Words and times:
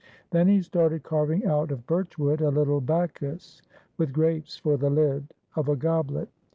Then 0.31 0.47
he 0.47 0.63
started 0.63 1.03
carving 1.03 1.45
out 1.45 1.69
of 1.69 1.85
birch 1.85 2.17
wood 2.17 2.41
a 2.41 2.49
little 2.49 2.81
Bacchus 2.81 3.61
with 3.99 4.11
grapes 4.13 4.57
for 4.57 4.75
the 4.75 4.89
lid 4.89 5.27
of 5.55 5.69
a 5.69 5.75
goblet. 5.75 6.29